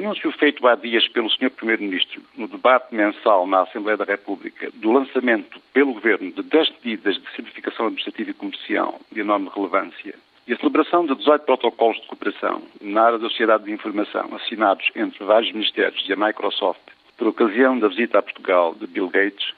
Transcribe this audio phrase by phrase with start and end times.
[0.00, 1.50] anúncio feito há dias pelo Sr.
[1.50, 7.16] Primeiro-Ministro no debate mensal na Assembleia da República do lançamento pelo Governo de 10 medidas
[7.16, 10.14] de simplificação administrativa e comercial de enorme relevância
[10.48, 14.90] e a celebração de 18 protocolos de cooperação na área da sociedade de informação assinados
[14.96, 16.80] entre vários ministérios e a Microsoft
[17.18, 19.52] por ocasião da visita a Portugal de Bill Gates,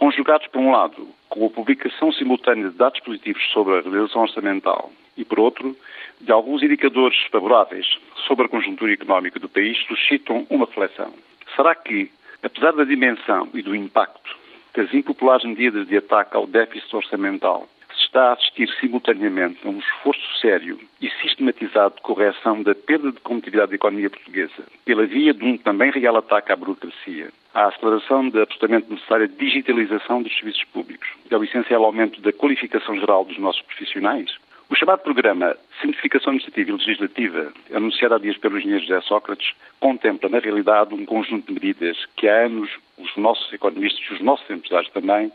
[0.00, 4.90] conjugados por um lado com a publicação simultânea de dados positivos sobre a realização orçamental
[5.14, 5.76] e por outro
[6.18, 7.86] de alguns indicadores favoráveis
[8.26, 11.12] sobre a conjuntura económica do país suscitam uma reflexão.
[11.54, 12.10] Será que,
[12.42, 14.38] apesar da dimensão e do impacto
[14.74, 19.80] das impopulares medidas de ataque ao déficit orçamental, se está a assistir simultaneamente a um
[19.80, 25.34] esforço sério e sistematizado de correção da perda de competitividade da economia portuguesa, pela via
[25.34, 30.64] de um também real ataque à burocracia, à aceleração da absolutamente necessária digitalização dos serviços
[30.64, 34.30] públicos, ao essencial aumento da qualificação geral dos nossos profissionais,
[34.70, 40.28] o chamado programa Simplificação Administrativa e Legislativa, anunciado há dias pelo engenheiro José Sócrates, contempla,
[40.28, 44.48] na realidade, um conjunto de medidas que há anos os nossos economistas e os nossos
[44.48, 45.32] empresários também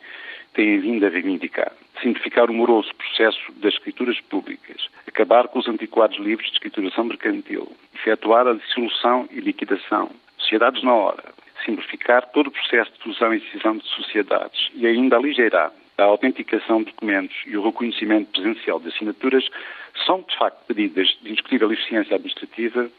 [0.53, 1.73] têm vindo a reivindicar.
[2.02, 7.70] Simplificar o moroso processo das escrituras públicas, acabar com os antiquados livros de escrituração mercantil,
[7.94, 11.34] efetuar a dissolução e liquidação, sociedades na hora,
[11.66, 16.80] simplificar todo o processo de fusão e decisão de sociedades e ainda aligeirar a autenticação
[16.80, 19.48] de documentos e o reconhecimento presencial de assinaturas
[20.06, 22.90] são, de facto, medidas de indiscutível eficiência administrativa,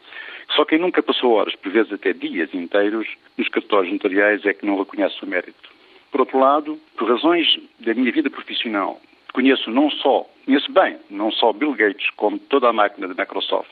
[0.55, 3.07] só quem nunca passou horas, por vezes até dias inteiros,
[3.37, 5.69] nos cartórios notariais é que não reconhece o mérito.
[6.11, 8.99] Por outro lado, por razões da minha vida profissional,
[9.33, 13.69] conheço não só, conheço bem, não só Bill Gates, como toda a máquina da Microsoft,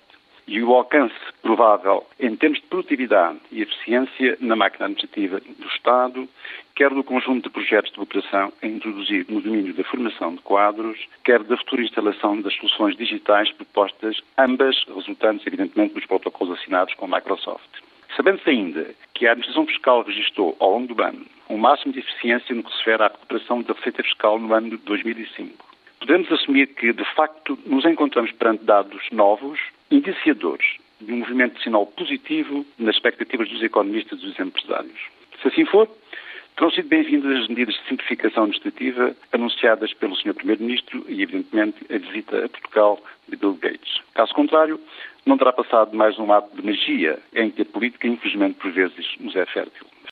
[0.48, 6.28] e o alcance provável em termos de produtividade e eficiência na máquina administrativa do Estado,
[6.76, 11.00] quer do conjunto de projetos de operação a introduzir no domínio da formação de quadros,
[11.24, 17.06] quer da futura instalação das soluções digitais propostas, ambas resultantes, evidentemente, dos protocolos assinados com
[17.06, 17.70] a Microsoft.
[18.16, 22.56] Sabendo-se ainda que a Administração Fiscal registrou, ao longo do ano, um máximo de eficiência
[22.56, 25.66] no que se refere à recuperação da receita fiscal no ano de 2005,
[26.00, 29.60] podemos assumir que, de facto, nos encontramos perante dados novos,
[29.96, 35.00] indiciadores de um movimento de sinal positivo nas expectativas dos economistas e dos empresários.
[35.42, 35.90] Se assim for,
[36.56, 40.34] terão sido bem-vindas as medidas de simplificação administrativa anunciadas pelo Sr.
[40.34, 44.02] Primeiro-Ministro e, evidentemente, a visita a Portugal de Bill Gates.
[44.14, 44.80] Caso contrário,
[45.26, 49.06] não terá passado mais um ato de magia em que a política, infelizmente, por vezes,
[49.20, 49.86] nos é fértil.